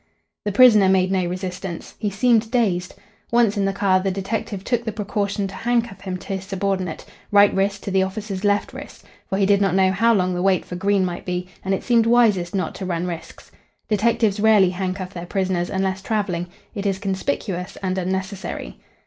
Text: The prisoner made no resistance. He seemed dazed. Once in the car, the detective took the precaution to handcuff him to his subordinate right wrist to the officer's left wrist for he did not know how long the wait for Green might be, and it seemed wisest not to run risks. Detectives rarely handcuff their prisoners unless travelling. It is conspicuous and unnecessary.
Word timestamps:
The 0.45 0.51
prisoner 0.51 0.89
made 0.89 1.11
no 1.11 1.27
resistance. 1.27 1.93
He 1.99 2.09
seemed 2.09 2.49
dazed. 2.49 2.95
Once 3.31 3.55
in 3.55 3.65
the 3.65 3.71
car, 3.71 3.99
the 3.99 4.09
detective 4.09 4.63
took 4.63 4.83
the 4.83 4.91
precaution 4.91 5.45
to 5.47 5.53
handcuff 5.53 6.01
him 6.01 6.17
to 6.17 6.27
his 6.29 6.43
subordinate 6.45 7.05
right 7.31 7.53
wrist 7.53 7.83
to 7.83 7.91
the 7.91 8.01
officer's 8.01 8.43
left 8.43 8.73
wrist 8.73 9.05
for 9.29 9.37
he 9.37 9.45
did 9.45 9.61
not 9.61 9.75
know 9.75 9.91
how 9.91 10.11
long 10.11 10.33
the 10.33 10.41
wait 10.41 10.65
for 10.65 10.75
Green 10.75 11.05
might 11.05 11.23
be, 11.23 11.47
and 11.63 11.75
it 11.75 11.83
seemed 11.83 12.07
wisest 12.07 12.55
not 12.55 12.73
to 12.73 12.85
run 12.87 13.05
risks. 13.05 13.51
Detectives 13.89 14.39
rarely 14.39 14.71
handcuff 14.71 15.13
their 15.13 15.27
prisoners 15.27 15.69
unless 15.69 16.01
travelling. 16.01 16.47
It 16.73 16.87
is 16.87 16.97
conspicuous 16.97 17.75
and 17.83 17.95
unnecessary. 17.99 18.79